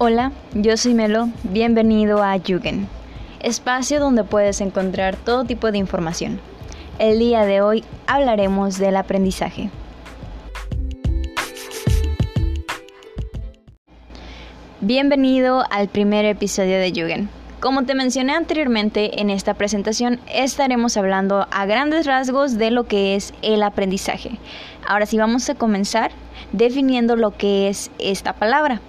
Hola, 0.00 0.30
yo 0.54 0.76
soy 0.76 0.94
Melo, 0.94 1.28
bienvenido 1.42 2.22
a 2.22 2.38
Jugend, 2.38 2.86
espacio 3.40 3.98
donde 3.98 4.22
puedes 4.22 4.60
encontrar 4.60 5.16
todo 5.16 5.42
tipo 5.42 5.72
de 5.72 5.78
información. 5.78 6.38
El 7.00 7.18
día 7.18 7.44
de 7.44 7.62
hoy 7.62 7.82
hablaremos 8.06 8.78
del 8.78 8.96
aprendizaje. 8.96 9.70
Bienvenido 14.80 15.64
al 15.68 15.88
primer 15.88 16.26
episodio 16.26 16.78
de 16.78 16.90
Jugend. 16.90 17.28
Como 17.58 17.82
te 17.82 17.96
mencioné 17.96 18.36
anteriormente 18.36 19.20
en 19.20 19.30
esta 19.30 19.54
presentación, 19.54 20.20
estaremos 20.32 20.96
hablando 20.96 21.48
a 21.50 21.66
grandes 21.66 22.06
rasgos 22.06 22.56
de 22.56 22.70
lo 22.70 22.84
que 22.84 23.16
es 23.16 23.34
el 23.42 23.64
aprendizaje. 23.64 24.38
Ahora 24.86 25.06
sí 25.06 25.18
vamos 25.18 25.50
a 25.50 25.56
comenzar 25.56 26.12
definiendo 26.52 27.16
lo 27.16 27.32
que 27.32 27.68
es 27.68 27.90
esta 27.98 28.34
palabra. 28.34 28.80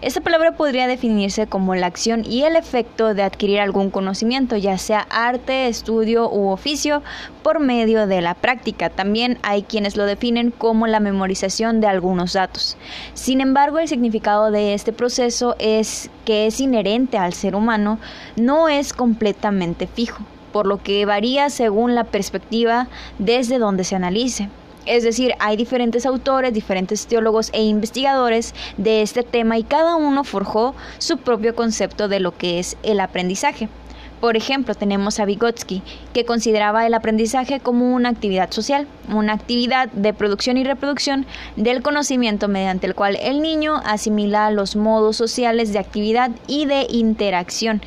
Esta 0.00 0.20
palabra 0.20 0.52
podría 0.52 0.86
definirse 0.86 1.48
como 1.48 1.74
la 1.74 1.88
acción 1.88 2.24
y 2.24 2.44
el 2.44 2.54
efecto 2.54 3.14
de 3.14 3.24
adquirir 3.24 3.58
algún 3.58 3.90
conocimiento, 3.90 4.56
ya 4.56 4.78
sea 4.78 5.00
arte, 5.10 5.66
estudio 5.66 6.30
u 6.30 6.50
oficio, 6.50 7.02
por 7.42 7.58
medio 7.58 8.06
de 8.06 8.20
la 8.20 8.34
práctica. 8.34 8.90
También 8.90 9.38
hay 9.42 9.64
quienes 9.64 9.96
lo 9.96 10.06
definen 10.06 10.52
como 10.52 10.86
la 10.86 11.00
memorización 11.00 11.80
de 11.80 11.88
algunos 11.88 12.34
datos. 12.34 12.76
Sin 13.14 13.40
embargo, 13.40 13.80
el 13.80 13.88
significado 13.88 14.52
de 14.52 14.72
este 14.74 14.92
proceso 14.92 15.56
es 15.58 16.10
que 16.24 16.46
es 16.46 16.60
inherente 16.60 17.18
al 17.18 17.32
ser 17.32 17.56
humano, 17.56 17.98
no 18.36 18.68
es 18.68 18.92
completamente 18.92 19.88
fijo, 19.88 20.22
por 20.52 20.68
lo 20.68 20.80
que 20.80 21.06
varía 21.06 21.50
según 21.50 21.96
la 21.96 22.04
perspectiva 22.04 22.86
desde 23.18 23.58
donde 23.58 23.82
se 23.82 23.96
analice. 23.96 24.48
Es 24.88 25.04
decir, 25.04 25.34
hay 25.38 25.58
diferentes 25.58 26.06
autores, 26.06 26.54
diferentes 26.54 27.06
teólogos 27.06 27.50
e 27.52 27.62
investigadores 27.62 28.54
de 28.78 29.02
este 29.02 29.22
tema 29.22 29.58
y 29.58 29.62
cada 29.62 29.96
uno 29.96 30.24
forjó 30.24 30.74
su 30.96 31.18
propio 31.18 31.54
concepto 31.54 32.08
de 32.08 32.20
lo 32.20 32.34
que 32.34 32.58
es 32.58 32.78
el 32.82 33.00
aprendizaje. 33.00 33.68
Por 34.22 34.36
ejemplo, 34.36 34.74
tenemos 34.74 35.20
a 35.20 35.26
Vygotsky, 35.26 35.82
que 36.12 36.24
consideraba 36.24 36.86
el 36.86 36.94
aprendizaje 36.94 37.60
como 37.60 37.94
una 37.94 38.08
actividad 38.08 38.50
social, 38.50 38.88
una 39.14 39.34
actividad 39.34 39.90
de 39.92 40.14
producción 40.14 40.56
y 40.56 40.64
reproducción 40.64 41.26
del 41.56 41.82
conocimiento 41.82 42.48
mediante 42.48 42.86
el 42.86 42.94
cual 42.96 43.16
el 43.20 43.42
niño 43.42 43.82
asimila 43.84 44.50
los 44.50 44.74
modos 44.74 45.16
sociales 45.16 45.72
de 45.72 45.78
actividad 45.78 46.30
y 46.48 46.64
de 46.64 46.86
interacción 46.88 47.82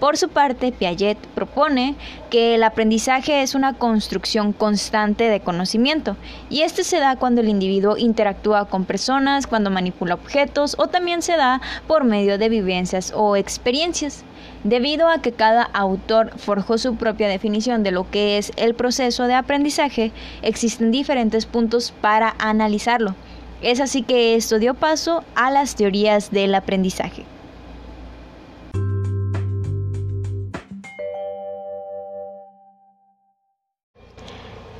por 0.00 0.16
su 0.16 0.30
parte, 0.30 0.72
Piaget 0.72 1.18
propone 1.34 1.94
que 2.30 2.54
el 2.54 2.62
aprendizaje 2.62 3.42
es 3.42 3.54
una 3.54 3.74
construcción 3.74 4.54
constante 4.54 5.24
de 5.24 5.40
conocimiento 5.40 6.16
y 6.48 6.62
este 6.62 6.84
se 6.84 6.98
da 6.98 7.16
cuando 7.16 7.42
el 7.42 7.50
individuo 7.50 7.98
interactúa 7.98 8.64
con 8.64 8.86
personas, 8.86 9.46
cuando 9.46 9.70
manipula 9.70 10.14
objetos 10.14 10.74
o 10.78 10.86
también 10.86 11.20
se 11.20 11.36
da 11.36 11.60
por 11.86 12.04
medio 12.04 12.38
de 12.38 12.48
vivencias 12.48 13.12
o 13.14 13.36
experiencias. 13.36 14.24
Debido 14.64 15.06
a 15.06 15.20
que 15.20 15.32
cada 15.32 15.64
autor 15.64 16.32
forjó 16.38 16.78
su 16.78 16.96
propia 16.96 17.28
definición 17.28 17.82
de 17.82 17.90
lo 17.90 18.10
que 18.10 18.38
es 18.38 18.52
el 18.56 18.74
proceso 18.74 19.26
de 19.26 19.34
aprendizaje, 19.34 20.12
existen 20.40 20.90
diferentes 20.90 21.44
puntos 21.44 21.92
para 22.00 22.34
analizarlo. 22.38 23.14
Es 23.60 23.80
así 23.80 24.02
que 24.02 24.34
esto 24.34 24.58
dio 24.58 24.72
paso 24.72 25.24
a 25.34 25.50
las 25.50 25.76
teorías 25.76 26.30
del 26.30 26.54
aprendizaje. 26.54 27.26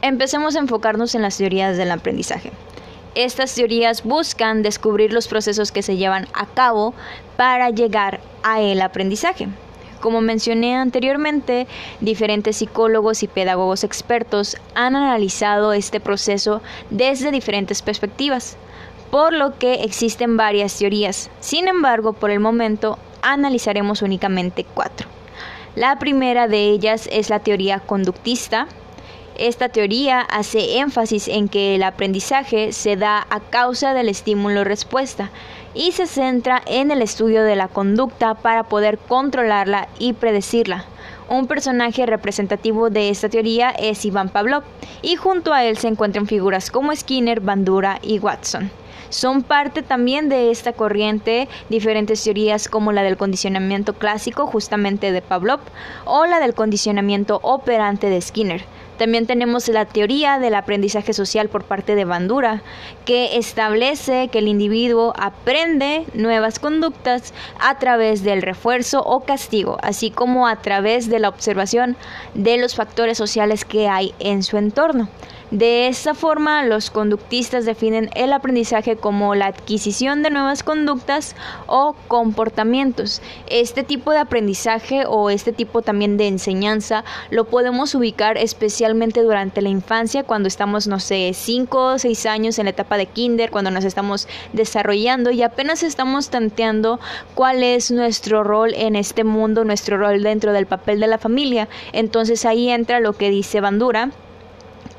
Empecemos 0.03 0.57
a 0.57 0.61
enfocarnos 0.61 1.15
en 1.15 1.23
las 1.23 1.37
teorías 1.37 1.77
del 1.77 1.91
aprendizaje. 1.91 2.53
Estas 3.15 3.55
teorías 3.55 4.03
buscan 4.03 4.63
descubrir 4.63 5.13
los 5.13 5.29
procesos 5.29 5.73
que 5.73 5.83
se 5.83 5.97
llevan 5.97 6.27
a 6.33 6.47
cabo 6.47 6.95
para 7.37 7.69
llegar 7.71 8.21
a 8.43 8.61
el 8.63 8.81
aprendizaje. 8.81 9.49
Como 10.01 10.23
mencioné 10.23 10.75
anteriormente, 10.77 11.67
diferentes 12.01 12.57
psicólogos 12.57 13.23
y 13.23 13.29
pedagogos 13.29 13.85
expertos 13.85 14.57
han 14.75 14.97
analizado 14.97 15.75
este 15.75 16.01
proceso 16.01 16.63
desde 16.89 17.31
diferentes 17.31 17.83
perspectivas, 17.83 18.57
por 19.11 19.35
lo 19.35 19.59
que 19.59 19.85
existen 19.85 20.39
varias 20.39 20.79
teorías. 20.79 21.31
Sin 21.41 21.69
embargo, 21.69 22.15
por 22.15 22.31
el 22.31 22.41
momento 22.41 22.99
analizaremos 23.21 24.01
únicamente 24.01 24.65
cuatro. 24.65 25.09
La 25.75 25.99
primera 25.99 26.49
de 26.49 26.71
ellas 26.71 27.07
es 27.13 27.29
la 27.29 27.41
teoría 27.41 27.81
conductista, 27.81 28.67
esta 29.41 29.71
teoría 29.71 30.21
hace 30.21 30.79
énfasis 30.79 31.27
en 31.27 31.49
que 31.49 31.75
el 31.75 31.83
aprendizaje 31.83 32.73
se 32.73 32.97
da 32.97 33.27
a 33.31 33.41
causa 33.41 33.95
del 33.95 34.11
estímulo-respuesta 34.11 35.31
y 35.73 35.93
se 35.93 36.07
centra 36.07 36.61
en 36.67 36.91
el 36.91 37.01
estudio 37.01 37.43
de 37.43 37.57
la 37.57 37.69
conducta 37.69 38.35
para 38.35 38.65
poder 38.65 38.99
controlarla 38.99 39.89
y 39.99 40.13
predecirla. 40.13 40.85
Un 41.31 41.47
personaje 41.47 42.05
representativo 42.05 42.91
de 42.91 43.09
esta 43.09 43.31
teoría 43.31 43.71
es 43.71 44.05
Iván 44.05 44.29
Pavlov 44.29 44.63
y 45.01 45.17
junto 45.17 45.55
a 45.55 45.65
él 45.65 45.79
se 45.79 45.89
encuentran 45.89 46.27
figuras 46.27 46.71
como 46.71 46.95
Skinner, 46.95 47.41
Bandura 47.41 47.99
y 48.03 48.19
Watson. 48.19 48.71
Son 49.09 49.43
parte 49.43 49.83
también 49.83 50.29
de 50.29 50.51
esta 50.51 50.73
corriente 50.73 51.49
diferentes 51.69 52.23
teorías 52.23 52.69
como 52.69 52.93
la 52.93 53.03
del 53.03 53.17
condicionamiento 53.17 53.95
clásico 53.95 54.47
justamente 54.47 55.13
de 55.13 55.23
Pavlov 55.23 55.61
o 56.05 56.27
la 56.27 56.41
del 56.41 56.55
condicionamiento 56.55 57.41
operante 57.43 58.09
de 58.09 58.21
Skinner. 58.21 58.65
También 59.01 59.27
tenemos 59.27 59.67
la 59.69 59.87
teoría 59.87 60.39
del 60.39 60.55
aprendizaje 60.55 61.15
social 61.15 61.49
por 61.49 61.65
parte 61.65 61.95
de 61.95 62.05
Bandura, 62.05 62.63
que 63.07 63.39
establece 63.39 64.29
que 64.29 64.41
el 64.41 64.47
individuo 64.47 65.15
aprende 65.19 66.05
nuevas 66.13 66.59
conductas 66.59 67.33
a 67.61 67.79
través 67.79 68.23
del 68.25 68.43
refuerzo 68.43 69.03
o 69.03 69.21
castigo, 69.21 69.79
así 69.81 70.11
como 70.11 70.47
a 70.47 70.57
través 70.57 71.09
de 71.09 71.19
la 71.19 71.31
observación 71.31 71.97
de 72.35 72.59
los 72.59 72.75
factores 72.75 73.17
sociales 73.17 73.65
que 73.65 73.89
hay 73.89 74.13
en 74.19 74.43
su 74.43 74.59
entorno. 74.59 75.09
De 75.51 75.89
esta 75.89 76.15
forma, 76.15 76.63
los 76.63 76.91
conductistas 76.91 77.65
definen 77.65 78.09
el 78.15 78.33
aprendizaje 78.33 78.95
como 78.95 79.35
la 79.35 79.47
adquisición 79.47 80.23
de 80.23 80.31
nuevas 80.31 80.63
conductas 80.63 81.35
o 81.67 81.97
comportamientos. 82.07 83.21
Este 83.49 83.83
tipo 83.83 84.13
de 84.13 84.19
aprendizaje 84.19 85.07
o 85.09 85.29
este 85.29 85.53
tipo 85.53 85.83
también 85.83 86.17
de 86.17 86.29
enseñanza 86.29 87.03
lo 87.31 87.47
podemos 87.47 87.97
ubicar 87.97 88.39
especialmente 88.39 89.23
durante 89.23 89.61
la 89.61 89.71
infancia, 89.71 90.23
cuando 90.23 90.47
estamos, 90.47 90.87
no 90.87 91.01
sé, 91.01 91.33
5 91.35 91.85
o 91.95 91.99
6 91.99 92.27
años 92.27 92.61
en 92.61 92.67
la 92.67 92.71
etapa 92.71 92.97
de 92.97 93.07
kinder, 93.07 93.51
cuando 93.51 93.73
nos 93.73 93.85
estamos 93.85 94.29
desarrollando 94.53 95.33
y 95.33 95.43
apenas 95.43 95.83
estamos 95.83 96.31
tanteando 96.31 97.01
cuál 97.35 97.65
es 97.65 97.91
nuestro 97.91 98.45
rol 98.45 98.73
en 98.75 98.95
este 98.95 99.25
mundo, 99.25 99.65
nuestro 99.65 99.99
rol 99.99 100.23
dentro 100.23 100.53
del 100.53 100.67
papel 100.67 101.01
de 101.01 101.09
la 101.09 101.19
familia. 101.19 101.69
Entonces 101.93 102.45
ahí 102.45 102.69
entra 102.69 103.01
lo 103.01 103.15
que 103.15 103.31
dice 103.31 103.61
Bandura 103.61 104.13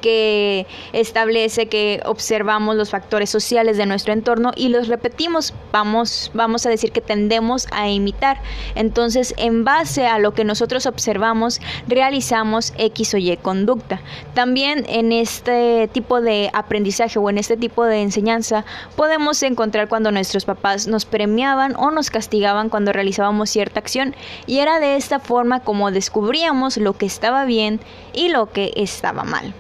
que 0.02 0.68
establece 0.94 1.68
que 1.68 2.02
observamos 2.06 2.76
los 2.76 2.90
factores 2.90 3.30
sociales 3.30 3.78
de 3.78 3.86
nuestro 3.86 4.14
entorno 4.14 4.52
y 4.56 4.70
los 4.70 4.88
repetimos, 4.88 5.54
vamos, 5.72 6.32
vamos 6.34 6.66
a 6.66 6.70
decir 6.70 6.92
que 6.92 7.02
tendemos 7.02 7.68
a 7.72 7.90
imitar. 7.90 8.42
Entonces, 8.76 9.34
en 9.38 9.64
base 9.64 10.08
a 10.08 10.20
lo 10.20 10.34
que 10.34 10.44
nosotros 10.44 10.86
observamos, 10.86 11.62
realizamos 11.88 12.74
X 12.78 13.14
o 13.14 13.18
Y 13.18 13.38
conducta. 13.38 14.02
También 14.34 14.86
en 14.90 15.12
este 15.12 15.90
tipo 15.94 16.22
de 16.22 16.50
aprendizaje 16.54 17.20
o 17.20 17.30
en 17.30 17.38
este 17.38 17.58
tipo 17.58 17.86
de 17.86 18.02
enseñanza 18.02 18.66
podemos 18.96 19.42
encontrar 19.44 19.88
cuando 19.88 20.12
nuestros 20.12 20.46
papás 20.46 20.88
nos 20.88 21.06
premiaban 21.06 21.76
o 21.76 21.92
nos 21.92 22.10
castigaban 22.10 22.70
cuando 22.70 22.92
realizábamos 22.92 23.50
cierta 23.50 23.80
acción 23.80 24.16
y 24.48 24.60
era 24.60 24.80
de 24.80 24.96
esta 24.96 25.20
forma 25.20 25.62
como 25.62 25.92
descubríamos 25.92 26.78
lo 26.78 26.94
que 26.94 27.06
estaba 27.06 27.46
bien 27.46 27.80
y 28.14 28.30
lo 28.30 28.52
que 28.52 28.72
estaba 28.76 29.24
mal. 29.24 29.54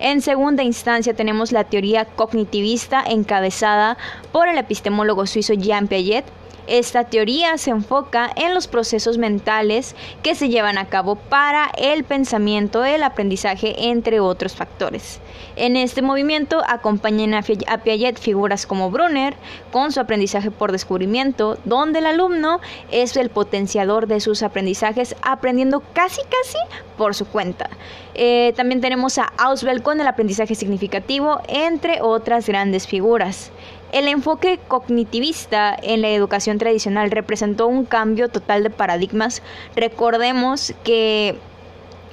En 0.00 0.22
segunda 0.22 0.62
instancia 0.62 1.14
tenemos 1.14 1.50
la 1.50 1.64
teoría 1.64 2.04
cognitivista 2.04 3.02
encabezada 3.04 3.96
por 4.30 4.48
el 4.48 4.56
epistemólogo 4.56 5.26
suizo 5.26 5.54
Jean 5.54 5.88
Piaget, 5.88 6.24
esta 6.68 7.04
teoría 7.04 7.56
se 7.58 7.70
enfoca 7.70 8.30
en 8.36 8.54
los 8.54 8.68
procesos 8.68 9.18
mentales 9.18 9.96
que 10.22 10.34
se 10.34 10.48
llevan 10.48 10.78
a 10.78 10.86
cabo 10.86 11.16
para 11.16 11.70
el 11.78 12.04
pensamiento, 12.04 12.84
el 12.84 13.02
aprendizaje, 13.02 13.88
entre 13.88 14.20
otros 14.20 14.54
factores. 14.54 15.20
En 15.56 15.76
este 15.76 16.02
movimiento 16.02 16.62
acompañan 16.68 17.34
a 17.34 17.42
Piaget 17.78 18.18
figuras 18.18 18.66
como 18.66 18.90
Brunner, 18.90 19.34
con 19.72 19.92
su 19.92 20.00
aprendizaje 20.00 20.50
por 20.50 20.70
descubrimiento, 20.72 21.58
donde 21.64 22.00
el 22.00 22.06
alumno 22.06 22.60
es 22.90 23.16
el 23.16 23.30
potenciador 23.30 24.06
de 24.06 24.20
sus 24.20 24.42
aprendizajes, 24.42 25.16
aprendiendo 25.22 25.82
casi 25.94 26.20
casi 26.22 26.58
por 26.96 27.14
su 27.14 27.26
cuenta. 27.26 27.70
Eh, 28.14 28.52
también 28.56 28.80
tenemos 28.80 29.16
a 29.18 29.32
Auswell 29.38 29.82
con 29.82 30.00
el 30.00 30.06
aprendizaje 30.06 30.54
significativo, 30.54 31.40
entre 31.48 32.02
otras 32.02 32.46
grandes 32.46 32.86
figuras. 32.86 33.52
El 33.90 34.06
enfoque 34.06 34.58
cognitivista 34.68 35.74
en 35.82 36.02
la 36.02 36.10
educación 36.10 36.58
tradicional 36.58 37.10
representó 37.10 37.66
un 37.66 37.86
cambio 37.86 38.28
total 38.28 38.62
de 38.62 38.70
paradigmas. 38.70 39.42
Recordemos 39.76 40.74
que 40.84 41.38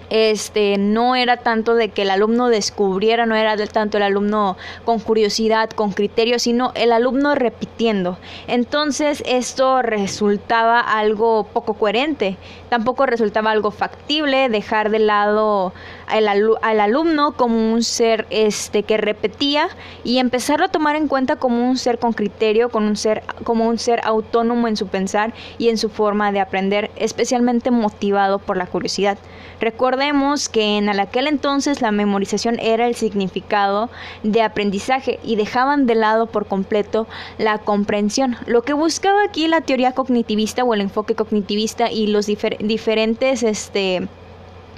este 0.09 0.77
no 0.77 1.15
era 1.15 1.37
tanto 1.37 1.75
de 1.75 1.89
que 1.89 2.03
el 2.03 2.09
alumno 2.09 2.49
descubriera, 2.49 3.25
no 3.25 3.35
era 3.35 3.55
tanto 3.67 3.97
el 3.97 4.03
alumno 4.03 4.57
con 4.83 4.99
curiosidad, 4.99 5.69
con 5.69 5.91
criterio, 5.91 6.39
sino 6.39 6.71
el 6.75 6.91
alumno 6.91 7.35
repitiendo. 7.35 8.17
Entonces 8.47 9.23
esto 9.25 9.81
resultaba 9.81 10.79
algo 10.79 11.45
poco 11.51 11.73
coherente, 11.73 12.37
tampoco 12.69 13.05
resultaba 13.05 13.51
algo 13.51 13.71
factible 13.71 14.49
dejar 14.49 14.89
de 14.89 14.99
lado 14.99 15.73
al, 16.07 16.27
al 16.27 16.79
alumno 16.79 17.33
como 17.33 17.73
un 17.73 17.83
ser 17.83 18.27
este 18.29 18.83
que 18.83 18.97
repetía 18.97 19.67
y 20.03 20.19
empezarlo 20.19 20.65
a 20.65 20.69
tomar 20.69 20.95
en 20.95 21.07
cuenta 21.07 21.35
como 21.35 21.67
un 21.67 21.77
ser 21.77 21.99
con 21.99 22.13
criterio, 22.13 22.69
con 22.69 22.83
un 22.83 22.95
ser 22.95 23.23
como 23.43 23.67
un 23.67 23.77
ser 23.79 24.01
autónomo 24.03 24.67
en 24.67 24.77
su 24.77 24.87
pensar 24.87 25.33
y 25.57 25.69
en 25.69 25.77
su 25.77 25.89
forma 25.89 26.31
de 26.31 26.39
aprender, 26.39 26.91
especialmente 26.95 27.71
motivado 27.71 28.39
por 28.39 28.57
la 28.57 28.67
curiosidad. 28.67 29.17
Recordemos 29.95 30.49
que 30.49 30.77
en 30.77 30.89
aquel 30.89 31.25
entonces 31.25 31.81
la 31.81 31.89
memorización 31.89 32.59
era 32.59 32.85
el 32.85 32.95
significado 32.95 33.89
de 34.23 34.41
aprendizaje 34.41 35.21
y 35.23 35.37
dejaban 35.37 35.85
de 35.85 35.95
lado 35.95 36.25
por 36.25 36.47
completo 36.47 37.07
la 37.37 37.59
comprensión. 37.59 38.35
Lo 38.45 38.63
que 38.63 38.73
buscaba 38.73 39.23
aquí 39.23 39.47
la 39.47 39.61
teoría 39.61 39.93
cognitivista 39.93 40.65
o 40.65 40.73
el 40.73 40.81
enfoque 40.81 41.15
cognitivista 41.15 41.89
y 41.89 42.07
los 42.07 42.25
diferentes 42.25 43.41
este, 43.41 44.09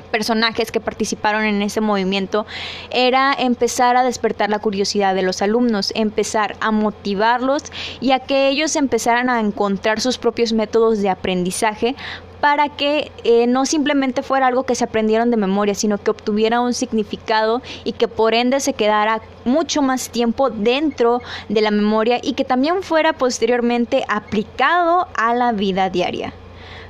personajes 0.07 0.71
que 0.71 0.79
participaron 0.79 1.43
en 1.45 1.61
ese 1.61 1.81
movimiento 1.81 2.45
era 2.91 3.33
empezar 3.33 3.97
a 3.97 4.03
despertar 4.03 4.49
la 4.49 4.59
curiosidad 4.59 5.15
de 5.15 5.21
los 5.21 5.41
alumnos, 5.41 5.91
empezar 5.95 6.55
a 6.59 6.71
motivarlos 6.71 7.63
y 8.01 8.11
a 8.11 8.19
que 8.19 8.49
ellos 8.49 8.75
empezaran 8.75 9.29
a 9.29 9.39
encontrar 9.39 9.99
sus 9.99 10.17
propios 10.17 10.53
métodos 10.53 10.99
de 10.99 11.09
aprendizaje 11.09 11.95
para 12.41 12.69
que 12.69 13.11
eh, 13.23 13.47
no 13.47 13.65
simplemente 13.65 14.23
fuera 14.23 14.47
algo 14.47 14.63
que 14.63 14.75
se 14.75 14.83
aprendieron 14.83 15.31
de 15.31 15.37
memoria, 15.37 15.75
sino 15.75 15.97
que 15.97 16.11
obtuviera 16.11 16.61
un 16.61 16.73
significado 16.73 17.61
y 17.83 17.93
que 17.93 18.07
por 18.07 18.33
ende 18.33 18.59
se 18.59 18.73
quedara 18.73 19.21
mucho 19.45 19.81
más 19.81 20.09
tiempo 20.09 20.49
dentro 20.49 21.21
de 21.49 21.61
la 21.61 21.71
memoria 21.71 22.19
y 22.21 22.33
que 22.33 22.45
también 22.45 22.83
fuera 22.83 23.13
posteriormente 23.13 24.03
aplicado 24.07 25.07
a 25.15 25.33
la 25.33 25.51
vida 25.51 25.89
diaria. 25.89 26.33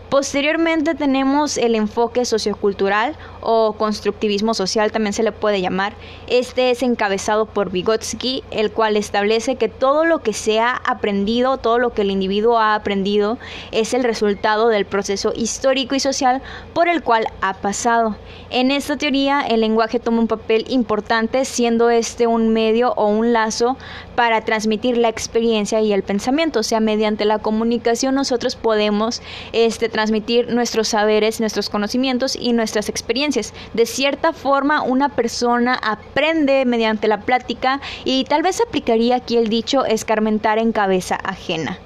Posteriormente 0.10 0.96
tenemos 0.96 1.58
el 1.58 1.76
enfoque 1.76 2.24
sociocultural 2.24 3.18
o 3.42 3.74
constructivismo 3.74 4.54
social 4.54 4.92
también 4.92 5.14
se 5.14 5.24
le 5.24 5.34
puede 5.34 5.62
llamar. 5.62 5.94
Este 6.28 6.72
es 6.72 6.82
encabezado 6.82 7.46
por 7.46 7.72
Vygotsky, 7.72 8.44
el 8.52 8.72
cual 8.72 8.96
establece 8.96 9.58
que 9.58 9.68
todo 9.68 10.06
lo 10.06 10.20
que 10.20 10.32
se 10.32 10.60
ha 10.60 10.76
aprendido, 10.86 11.58
todo 11.58 11.78
lo 11.78 11.94
que 11.94 12.04
el 12.04 12.12
individuo 12.12 12.58
ha 12.58 12.76
aprendido 12.76 13.38
es 13.72 13.94
el 13.94 14.06
resultado 14.06 14.70
del 14.70 14.86
proceso 14.86 15.34
histórico 15.36 15.94
y 15.96 16.00
social 16.00 16.42
por 16.74 16.88
el 16.88 17.04
cual 17.04 17.28
ha 17.42 17.56
pasado. 17.56 18.16
En 18.50 18.72
esta 18.72 18.96
teoría 18.96 19.42
el 19.42 19.60
lenguaje 19.60 20.00
toma 20.00 20.20
un 20.20 20.28
papel 20.28 20.66
importante 20.70 21.44
siendo 21.44 21.90
este 21.90 22.28
un 22.28 22.54
medio 22.54 22.94
o 22.94 23.08
un 23.08 23.34
lazo 23.34 23.78
para 24.16 24.42
transmitir 24.42 24.98
la 24.98 25.10
experiencia 25.10 25.82
y 25.82 25.92
el 25.92 26.04
pensamiento, 26.04 26.62
o 26.62 26.64
sea, 26.64 26.80
mediante 26.80 27.26
la 27.26 27.40
comunicación 27.40 28.16
nosotros 28.16 28.56
podemos 28.56 29.22
este 29.52 29.90
transmitir 29.98 30.54
nuestros 30.54 30.90
saberes, 30.90 31.40
nuestros 31.40 31.72
conocimientos 31.72 32.38
y 32.40 32.54
nuestras 32.54 32.88
experiencias. 32.88 33.52
De 33.74 33.88
cierta 33.88 34.32
forma, 34.32 34.84
una 34.84 35.10
persona 35.10 35.74
aprende 35.74 36.66
mediante 36.66 37.08
la 37.08 37.22
plática 37.22 37.82
y 38.06 38.24
tal 38.26 38.44
vez 38.44 38.62
aplicaría 38.62 39.16
aquí 39.16 39.38
el 39.38 39.48
dicho 39.48 39.86
escarmentar 39.86 40.60
en 40.60 40.72
cabeza 40.72 41.16
ajena. 41.16 41.80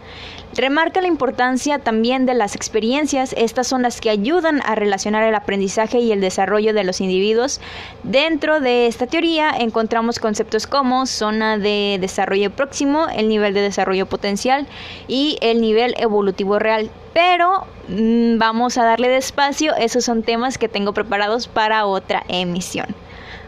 Remarca 0.54 1.00
la 1.00 1.08
importancia 1.08 1.80
también 1.80 2.26
de 2.26 2.34
las 2.34 2.56
experiencias, 2.56 3.34
estas 3.38 3.68
son 3.68 3.84
las 3.84 4.02
que 4.02 4.10
ayudan 4.10 4.62
a 4.66 4.76
relacionar 4.76 5.24
el 5.24 5.34
aprendizaje 5.34 6.00
y 6.00 6.12
el 6.12 6.20
desarrollo 6.20 6.74
de 6.74 6.84
los 6.84 7.00
individuos. 7.00 7.62
Dentro 8.04 8.60
de 8.60 8.88
esta 8.88 9.08
teoría 9.08 9.52
encontramos 9.58 10.20
conceptos 10.20 10.68
como 10.68 11.06
zona 11.06 11.58
de 11.58 11.98
desarrollo 12.02 12.52
próximo, 12.52 13.08
el 13.16 13.30
nivel 13.30 13.54
de 13.54 13.62
desarrollo 13.62 14.08
potencial 14.08 14.68
y 15.08 15.38
el 15.40 15.62
nivel 15.62 15.96
evolutivo 15.98 16.60
real. 16.60 16.90
Pero 17.14 17.66
mm, 17.88 18.38
vamos 18.38 18.78
a 18.78 18.84
darle 18.84 19.08
despacio, 19.08 19.74
esos 19.76 20.04
son 20.04 20.22
temas 20.22 20.58
que 20.58 20.68
tengo 20.68 20.94
preparados 20.94 21.48
para 21.48 21.86
otra 21.86 22.24
emisión. 22.28 22.88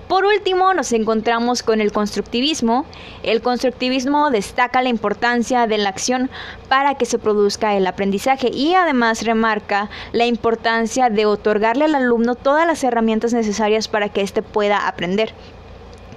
Por 0.07 0.25
último, 0.25 0.73
nos 0.73 0.91
encontramos 0.91 1.63
con 1.63 1.79
el 1.81 1.91
constructivismo. 1.91 2.85
El 3.23 3.41
constructivismo 3.41 4.29
destaca 4.29 4.81
la 4.81 4.89
importancia 4.89 5.65
de 5.65 5.77
la 5.77 5.89
acción 5.89 6.29
para 6.67 6.95
que 6.95 7.05
se 7.05 7.19
produzca 7.19 7.75
el 7.75 7.88
aprendizaje 7.88 8.50
y 8.50 8.73
además 8.73 9.23
remarca 9.25 9.89
la 10.11 10.25
importancia 10.25 11.09
de 11.09 11.25
otorgarle 11.25 11.85
al 11.85 11.95
alumno 11.95 12.35
todas 12.35 12.67
las 12.67 12.83
herramientas 12.83 13.33
necesarias 13.33 13.88
para 13.88 14.09
que 14.09 14.21
éste 14.21 14.41
pueda 14.41 14.88
aprender. 14.88 15.33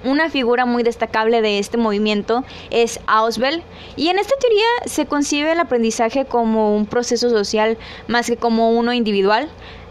Una 0.03 0.29
figura 0.29 0.65
muy 0.65 0.83
destacable 0.83 1.41
de 1.41 1.59
este 1.59 1.77
movimiento 1.77 2.43
es 2.69 2.99
Auswell 3.07 3.63
y 3.95 4.09
en 4.09 4.19
esta 4.19 4.35
teoría 4.39 4.65
se 4.85 5.05
concibe 5.05 5.51
el 5.51 5.59
aprendizaje 5.59 6.25
como 6.25 6.75
un 6.75 6.85
proceso 6.85 7.29
social 7.29 7.77
más 8.07 8.27
que 8.27 8.37
como 8.37 8.71
uno 8.71 8.93
individual. 8.93 9.49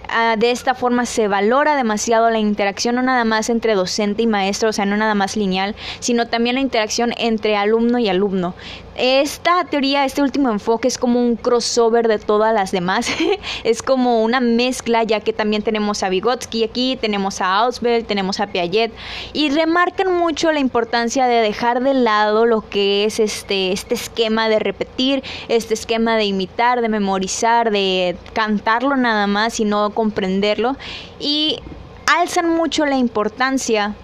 Ah, 0.08 0.36
de 0.38 0.50
esta 0.50 0.74
forma 0.74 1.04
se 1.06 1.28
valora 1.28 1.76
demasiado 1.76 2.30
la 2.30 2.38
interacción 2.38 2.94
no 2.94 3.02
nada 3.02 3.24
más 3.24 3.50
entre 3.50 3.74
docente 3.74 4.22
y 4.22 4.26
maestro, 4.26 4.68
o 4.68 4.72
sea, 4.72 4.86
no 4.86 4.96
nada 4.96 5.14
más 5.14 5.36
lineal, 5.36 5.74
sino 6.00 6.26
también 6.26 6.54
la 6.54 6.60
interacción 6.60 7.12
entre 7.18 7.56
alumno 7.56 7.98
y 7.98 8.08
alumno. 8.08 8.54
Esta 8.98 9.62
teoría, 9.64 10.06
este 10.06 10.22
último 10.22 10.48
enfoque 10.48 10.88
es 10.88 10.96
como 10.96 11.20
un 11.20 11.36
crossover 11.36 12.08
de 12.08 12.18
todas 12.18 12.54
las 12.54 12.72
demás, 12.72 13.10
es 13.64 13.82
como 13.82 14.22
una 14.22 14.40
mezcla, 14.40 15.02
ya 15.02 15.20
que 15.20 15.34
también 15.34 15.62
tenemos 15.62 16.02
a 16.02 16.08
Vygotsky 16.08 16.64
aquí, 16.64 16.96
tenemos 16.98 17.42
a 17.42 17.56
Auswell, 17.58 18.06
tenemos 18.06 18.40
a 18.40 18.46
Piaget, 18.46 18.92
y 19.34 19.50
remarcan 19.50 20.14
mucho 20.14 20.50
la 20.50 20.60
importancia 20.60 21.26
de 21.26 21.42
dejar 21.42 21.82
de 21.82 21.92
lado 21.92 22.46
lo 22.46 22.62
que 22.62 23.04
es 23.04 23.20
este, 23.20 23.72
este 23.72 23.94
esquema 23.94 24.48
de 24.48 24.60
repetir, 24.60 25.22
este 25.48 25.74
esquema 25.74 26.16
de 26.16 26.24
imitar, 26.24 26.80
de 26.80 26.88
memorizar, 26.88 27.70
de 27.70 28.16
cantarlo 28.32 28.96
nada 28.96 29.26
más, 29.26 29.54
sino 29.54 29.90
comprenderlo, 29.96 30.76
y 31.18 31.58
alzan 32.06 32.48
mucho 32.48 32.86
la 32.86 32.96
importancia 32.96 33.96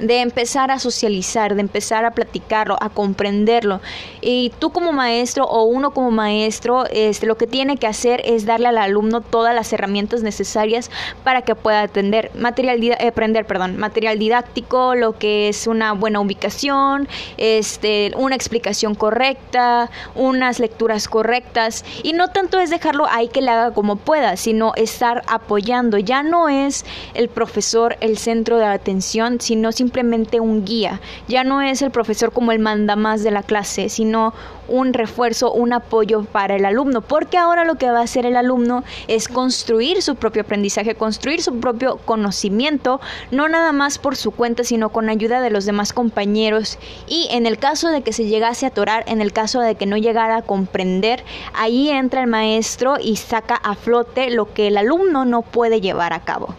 de 0.00 0.20
empezar 0.20 0.70
a 0.70 0.78
socializar, 0.78 1.54
de 1.54 1.60
empezar 1.60 2.04
a 2.04 2.12
platicarlo, 2.12 2.76
a 2.80 2.88
comprenderlo. 2.90 3.80
Y 4.20 4.52
tú 4.58 4.70
como 4.70 4.92
maestro 4.92 5.44
o 5.44 5.64
uno 5.64 5.90
como 5.90 6.10
maestro, 6.10 6.86
este, 6.90 7.26
lo 7.26 7.36
que 7.36 7.46
tiene 7.46 7.76
que 7.76 7.86
hacer 7.86 8.22
es 8.24 8.46
darle 8.46 8.68
al 8.68 8.78
alumno 8.78 9.20
todas 9.20 9.54
las 9.54 9.72
herramientas 9.72 10.22
necesarias 10.22 10.90
para 11.24 11.42
que 11.42 11.54
pueda 11.54 11.82
atender 11.82 12.30
material, 12.34 12.82
eh, 12.82 13.08
aprender, 13.08 13.44
perdón, 13.46 13.76
material 13.76 14.18
didáctico, 14.18 14.94
lo 14.94 15.18
que 15.18 15.48
es 15.48 15.66
una 15.66 15.92
buena 15.92 16.20
ubicación, 16.20 17.08
este, 17.36 18.12
una 18.16 18.34
explicación 18.34 18.94
correcta, 18.94 19.90
unas 20.14 20.60
lecturas 20.60 21.08
correctas. 21.08 21.84
Y 22.02 22.12
no 22.12 22.28
tanto 22.28 22.58
es 22.58 22.70
dejarlo 22.70 23.06
ahí 23.06 23.28
que 23.28 23.42
le 23.42 23.50
haga 23.50 23.72
como 23.72 23.96
pueda, 23.96 24.36
sino 24.36 24.72
estar 24.76 25.22
apoyando. 25.26 25.98
Ya 25.98 26.22
no 26.22 26.48
es 26.48 26.84
el 27.14 27.28
profesor 27.28 27.96
el 28.00 28.18
centro 28.18 28.58
de 28.58 28.66
atención, 28.66 29.40
sino 29.40 29.72
simplemente 29.72 29.87
simplemente 29.88 30.38
un 30.38 30.66
guía, 30.66 31.00
ya 31.28 31.44
no 31.44 31.62
es 31.62 31.80
el 31.80 31.90
profesor 31.90 32.30
como 32.30 32.52
el 32.52 32.58
manda 32.58 32.94
más 32.94 33.22
de 33.22 33.30
la 33.30 33.42
clase, 33.42 33.88
sino 33.88 34.34
un 34.68 34.92
refuerzo, 34.92 35.50
un 35.50 35.72
apoyo 35.72 36.24
para 36.24 36.56
el 36.56 36.66
alumno, 36.66 37.00
porque 37.00 37.38
ahora 37.38 37.64
lo 37.64 37.76
que 37.76 37.90
va 37.90 38.00
a 38.00 38.02
hacer 38.02 38.26
el 38.26 38.36
alumno 38.36 38.84
es 39.06 39.28
construir 39.28 40.02
su 40.02 40.16
propio 40.16 40.42
aprendizaje, 40.42 40.94
construir 40.94 41.40
su 41.40 41.58
propio 41.58 41.96
conocimiento, 42.04 43.00
no 43.30 43.48
nada 43.48 43.72
más 43.72 43.98
por 43.98 44.14
su 44.14 44.30
cuenta, 44.30 44.62
sino 44.62 44.90
con 44.90 45.08
ayuda 45.08 45.40
de 45.40 45.48
los 45.48 45.64
demás 45.64 45.94
compañeros. 45.94 46.78
Y 47.06 47.28
en 47.30 47.46
el 47.46 47.56
caso 47.56 47.88
de 47.88 48.02
que 48.02 48.12
se 48.12 48.26
llegase 48.26 48.66
a 48.66 48.68
atorar, 48.68 49.04
en 49.06 49.22
el 49.22 49.32
caso 49.32 49.60
de 49.60 49.74
que 49.76 49.86
no 49.86 49.96
llegara 49.96 50.36
a 50.36 50.42
comprender, 50.42 51.24
ahí 51.54 51.88
entra 51.88 52.20
el 52.20 52.26
maestro 52.26 52.96
y 53.02 53.16
saca 53.16 53.54
a 53.54 53.74
flote 53.74 54.28
lo 54.28 54.52
que 54.52 54.66
el 54.66 54.76
alumno 54.76 55.24
no 55.24 55.40
puede 55.40 55.80
llevar 55.80 56.12
a 56.12 56.20
cabo. 56.20 56.54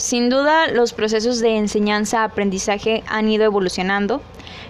Sin 0.00 0.30
duda, 0.30 0.66
los 0.68 0.94
procesos 0.94 1.40
de 1.40 1.58
enseñanza-aprendizaje 1.58 3.04
han 3.06 3.28
ido 3.28 3.44
evolucionando 3.44 4.22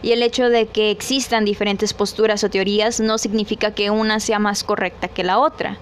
y 0.02 0.10
el 0.10 0.24
hecho 0.24 0.48
de 0.48 0.66
que 0.66 0.90
existan 0.90 1.44
diferentes 1.44 1.94
posturas 1.94 2.42
o 2.42 2.50
teorías 2.50 2.98
no 2.98 3.16
significa 3.16 3.72
que 3.72 3.90
una 3.90 4.18
sea 4.18 4.40
más 4.40 4.64
correcta 4.64 5.06
que 5.06 5.22
la 5.22 5.38
otra. 5.38 5.78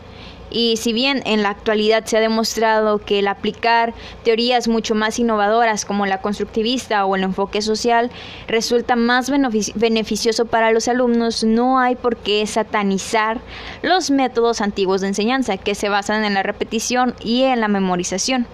Y 0.51 0.77
si 0.77 0.93
bien 0.93 1.23
en 1.25 1.43
la 1.43 1.49
actualidad 1.49 2.05
se 2.05 2.19
ha 2.19 2.21
demostrado 2.21 2.99
que 2.99 3.21
el 3.21 3.27
aplicar 3.27 3.95
teorías 4.23 4.69
mucho 4.69 4.95
más 4.95 5.19
innovadoras 5.19 5.87
como 5.87 6.05
la 6.05 6.21
constructivista 6.21 7.07
o 7.07 7.17
el 7.17 7.23
enfoque 7.23 7.63
social 7.63 8.11
resulta 8.49 8.97
más 8.97 9.31
beneficioso 9.31 10.45
para 10.45 10.73
los 10.73 10.89
alumnos, 10.89 11.43
no 11.43 11.79
hay 11.79 11.97
por 11.97 12.19
qué 12.19 12.47
satanizar 12.47 13.41
los 13.81 14.11
métodos 14.11 14.61
antiguos 14.61 15.01
de 15.01 15.09
enseñanza 15.09 15.57
que 15.57 15.75
se 15.75 15.89
basan 15.89 16.27
en 16.27 16.35
la 16.35 16.43
repetición 16.43 17.15
y 17.25 17.45
en 17.45 17.61
la 17.61 17.69
memorización. 17.69 18.47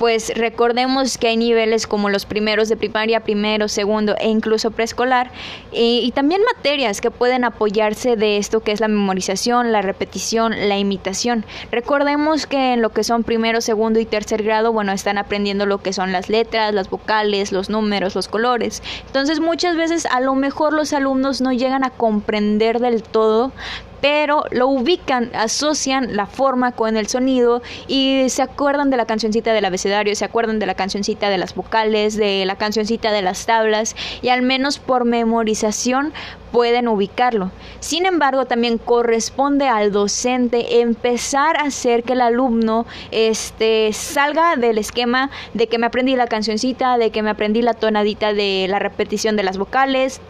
Pues 0.00 0.32
recordemos 0.34 1.18
que 1.18 1.28
hay 1.28 1.36
niveles 1.36 1.86
como 1.86 2.08
los 2.08 2.24
primeros 2.24 2.70
de 2.70 2.76
primaria, 2.78 3.20
primero, 3.20 3.68
segundo 3.68 4.16
e 4.18 4.30
incluso 4.30 4.70
preescolar, 4.70 5.30
y, 5.72 6.10
también 6.12 6.40
materias 6.42 7.02
que 7.02 7.10
pueden 7.10 7.44
apoyarse 7.44 8.16
de 8.16 8.38
esto 8.38 8.60
que 8.60 8.72
es 8.72 8.80
la 8.80 8.88
memorización, 8.88 9.72
la 9.72 9.82
repetición, 9.82 10.70
la 10.70 10.78
imitación. 10.78 11.44
Recordemos 11.70 12.46
que 12.46 12.72
en 12.72 12.80
lo 12.80 12.88
que 12.94 13.04
son 13.04 13.24
primero, 13.24 13.60
segundo 13.60 14.00
y 14.00 14.06
tercer 14.06 14.42
grado, 14.42 14.72
bueno, 14.72 14.92
están 14.92 15.18
aprendiendo 15.18 15.66
lo 15.66 15.82
que 15.82 15.92
son 15.92 16.12
las 16.12 16.30
letras, 16.30 16.72
las 16.72 16.88
vocales, 16.88 17.52
los 17.52 17.68
números, 17.68 18.14
los 18.14 18.26
colores. 18.26 18.82
Entonces 19.04 19.38
muchas 19.38 19.76
veces 19.76 20.06
a 20.06 20.20
lo 20.20 20.34
mejor 20.34 20.72
los 20.72 20.94
alumnos 20.94 21.42
no 21.42 21.52
llegan 21.52 21.84
a 21.84 21.90
comprender 21.90 22.78
del 22.80 23.02
todo 23.02 23.52
pero 24.00 24.44
lo 24.50 24.68
ubican, 24.68 25.30
asocian 25.34 26.16
la 26.16 26.26
forma 26.26 26.72
con 26.72 26.96
el 26.96 27.06
sonido 27.08 27.62
y 27.86 28.24
se 28.28 28.42
acuerdan 28.42 28.90
de 28.90 28.96
la 28.96 29.06
cancioncita 29.06 29.52
del 29.52 29.64
abecedario, 29.64 30.14
se 30.14 30.24
acuerdan 30.24 30.58
de 30.58 30.66
la 30.66 30.74
cancioncita 30.74 31.30
de 31.30 31.38
las 31.38 31.54
vocales, 31.54 32.16
de 32.16 32.44
la 32.46 32.56
cancioncita 32.56 33.12
de 33.12 33.22
las 33.22 33.46
tablas 33.46 33.96
y 34.22 34.28
al 34.28 34.42
menos 34.42 34.78
por 34.78 35.04
memorización 35.04 36.12
pueden 36.50 36.88
ubicarlo. 36.88 37.50
Sin 37.80 38.06
embargo, 38.06 38.44
también 38.46 38.78
corresponde 38.78 39.68
al 39.68 39.92
docente 39.92 40.80
empezar 40.80 41.56
a 41.56 41.64
hacer 41.64 42.02
que 42.02 42.14
el 42.14 42.20
alumno 42.20 42.86
este, 43.10 43.92
salga 43.92 44.56
del 44.56 44.78
esquema 44.78 45.30
de 45.54 45.68
que 45.68 45.78
me 45.78 45.86
aprendí 45.86 46.16
la 46.16 46.26
cancioncita, 46.26 46.98
de 46.98 47.10
que 47.10 47.22
me 47.22 47.30
aprendí 47.30 47.62
la 47.62 47.74
tonadita 47.74 48.32
de 48.32 48.66
la 48.68 48.78
repetición 48.78 49.36
de 49.36 49.44
las 49.44 49.58
vocales, 49.58 50.20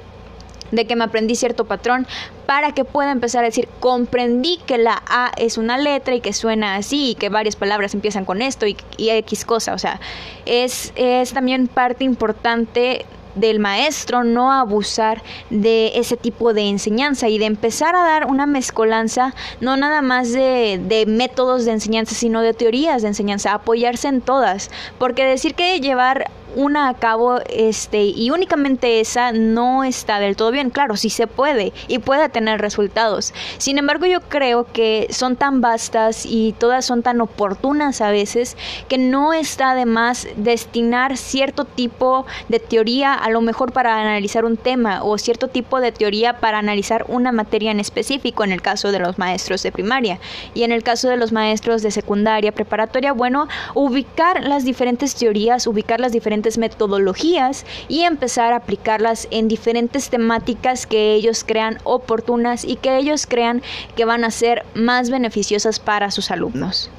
de 0.71 0.87
que 0.87 0.97
me 0.97 1.05
aprendí 1.05 1.35
cierto 1.35 1.65
patrón 1.65 2.07
para 2.47 2.73
que 2.73 2.85
pueda 2.85 3.12
empezar 3.12 3.45
a 3.45 3.47
decir, 3.47 3.69
comprendí 3.81 4.59
que 4.67 4.79
la 4.79 5.03
A 5.07 5.33
es 5.37 5.59
una 5.59 5.79
letra 5.79 6.15
y 6.15 6.21
que 6.21 6.33
suena 6.33 6.77
así 6.77 7.11
y 7.11 7.15
que 7.15 7.29
varias 7.29 7.57
palabras 7.57 7.95
empiezan 7.95 8.25
con 8.25 8.43
esto 8.43 8.67
y, 8.67 8.77
y 8.97 9.11
X 9.11 9.45
cosa. 9.45 9.75
O 9.75 9.79
sea, 9.79 10.00
es, 10.47 10.93
es 10.97 11.33
también 11.33 11.69
parte 11.69 12.05
importante 12.05 13.07
del 13.35 13.61
maestro 13.61 14.25
no 14.25 14.53
abusar 14.53 15.23
de 15.50 15.93
ese 15.95 16.17
tipo 16.17 16.53
de 16.53 16.69
enseñanza 16.69 17.29
y 17.29 17.39
de 17.39 17.47
empezar 17.47 17.95
a 17.95 18.03
dar 18.03 18.27
una 18.27 18.47
mezcolanza 18.47 19.35
no 19.61 19.77
nada 19.77 20.03
más 20.03 20.33
de, 20.33 20.81
de, 20.83 21.07
métodos 21.07 21.65
de 21.65 21.73
enseñanza 21.73 22.15
sino 22.15 22.43
de 22.43 22.55
teorías 22.55 23.03
de 23.03 23.09
enseñanza 23.09 23.55
apoyarse 23.55 24.09
en 24.09 24.21
todas 24.21 24.71
porque 24.99 25.25
decir 25.25 25.55
que 25.55 25.81
llevar 25.81 26.31
una 26.57 26.88
a 26.88 26.95
cabo 26.95 27.38
este 27.49 28.04
y 28.04 28.30
únicamente 28.30 29.00
esa 29.00 29.33
no 29.33 29.85
está 29.85 30.19
del 30.21 30.37
todo 30.37 30.50
bien. 30.50 30.71
Claro, 30.71 30.97
sí 30.97 31.11
se 31.11 31.26
puede 31.26 31.73
y 31.88 31.99
puede 31.99 32.28
tener 32.28 32.61
resultados. 32.61 33.33
Sin 33.59 33.78
embargo, 33.78 34.07
yo 34.07 34.21
creo 34.21 34.66
que 34.73 35.09
son 35.11 35.37
tan 35.37 35.61
vastas 35.61 36.26
y 36.26 36.54
todas 36.59 36.85
son 36.85 37.02
tan 37.02 37.21
oportunas 37.21 38.00
a 38.00 38.11
veces 38.11 38.57
que 38.88 38.99
no 38.99 39.33
está 39.33 39.75
de 39.75 39.87
más 39.87 40.28
destinar 40.37 41.16
cierto 41.16 41.64
tipo 41.64 42.26
de 42.49 42.61
teoría 42.61 43.14
a 43.14 43.30
lo 43.30 43.40
mejor 43.40 43.73
para 43.73 44.00
analizar 44.00 44.45
un 44.45 44.57
tema 44.57 45.02
o 45.02 45.19
cierto 45.19 45.49
tipo 45.49 45.80
de 45.80 45.92
teoría 45.92 46.40
para 46.40 46.59
analizar 46.59 47.04
una 47.09 47.33
materia 47.33 47.71
en 47.71 47.80
específico 47.80 48.45
en 48.45 48.52
el 48.52 48.62
caso 48.62 48.92
de 48.92 48.99
los 48.99 49.19
maestros 49.19 49.62
de 49.62 49.73
primaria 49.73 50.19
y 50.54 50.62
en 50.62 50.73
el 50.73 50.83
caso 50.83 51.09
de 51.09 51.16
los 51.16 51.33
maestros 51.33 51.83
de 51.83 51.90
secundaria, 51.90 52.52
preparatoria, 52.52 53.12
bueno, 53.12 53.49
ubicar 53.75 54.42
las 54.42 54.64
diferentes 54.64 55.14
teorías, 55.14 55.66
ubicar 55.66 56.00
las 56.00 56.12
diferentes 56.40 56.59
metodologías 56.59 57.66
y 57.88 58.02
empezar 58.02 58.52
a 58.52 58.56
aplicarlas 58.56 59.28
en 59.30 59.49
diferentes 59.49 60.09
temáticas 60.09 60.87
que 60.87 61.14
ellos 61.14 61.44
crean 61.44 61.78
oportunas 61.85 62.64
y 62.64 62.76
que 62.76 62.97
ellos 62.97 63.26
crean 63.26 63.62
que 63.97 64.04
van 64.04 64.25
a 64.25 64.30
ser 64.30 64.64
más 64.75 65.11
beneficiosas 65.11 65.78
para 65.78 66.11
sus 66.11 66.30
alumnos. 66.30 66.90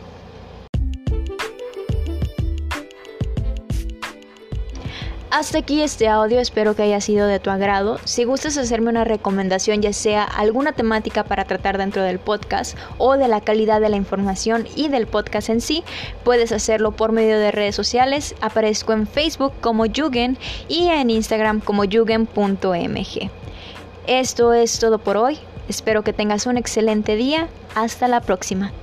Hasta 5.32 5.60
aquí 5.60 5.82
este 5.82 6.10
audio, 6.10 6.42
espero 6.42 6.76
que 6.76 6.84
haya 6.84 7.00
sido 7.00 7.26
de 7.26 7.40
tu 7.40 7.52
agrado. 7.52 8.00
Si 8.04 8.26
gustas 8.26 8.58
hacerme 8.58 8.90
una 8.90 9.06
recomendación, 9.06 9.82
ya 9.82 9.94
sea 9.94 10.26
alguna 10.26 10.74
temática 10.74 11.24
para 11.24 11.46
tratar 11.46 11.78
dentro 11.78 12.04
del 12.04 12.20
podcast 12.20 12.78
o 12.98 13.16
de 13.16 13.30
la 13.30 13.40
calidad 13.40 13.80
de 13.80 13.88
la 13.88 13.96
información 13.96 14.68
y 14.76 14.90
del 14.90 15.08
podcast 15.08 15.48
en 15.48 15.62
sí, 15.62 15.86
puedes 16.26 16.52
hacerlo 16.52 16.92
por 16.92 17.14
medio 17.14 17.40
de 17.40 17.52
redes 17.52 17.76
sociales. 17.76 18.36
Aparezco 18.42 18.92
en 18.92 19.08
Facebook 19.08 19.54
como 19.62 19.86
Yugen 19.86 20.38
y 20.68 20.90
en 20.90 21.10
Instagram 21.10 21.62
como 21.62 21.86
yugen.mg. 21.86 23.30
Esto 24.08 24.54
es 24.54 24.80
todo 24.80 25.00
por 25.00 25.16
hoy. 25.16 25.40
Espero 25.70 26.04
que 26.04 26.12
tengas 26.12 26.46
un 26.46 26.58
excelente 26.58 27.16
día. 27.16 27.48
Hasta 27.74 28.10
la 28.10 28.20
próxima. 28.20 28.74